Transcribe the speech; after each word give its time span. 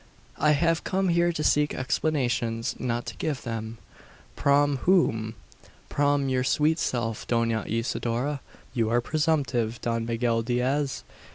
I 0.39 0.53
have 0.53 0.83
come 0.83 1.09
here 1.09 1.31
to 1.31 1.43
seek 1.43 1.75
explanations, 1.75 2.75
not 2.79 3.05
to 3.05 3.17
give 3.17 3.43
them." 3.43 3.77
"Prom 4.35 4.77
whom?" 4.77 5.35
"Prom 5.89 6.27
your 6.27 6.43
sweet 6.43 6.79
self, 6.79 7.27
Dona 7.27 7.65
Isidora." 7.67 8.39
"You 8.73 8.89
are 8.89 8.99
presumptive, 8.99 9.79
Don 9.81 10.07
Miguel 10.07 10.41
Diaz! 10.41 11.03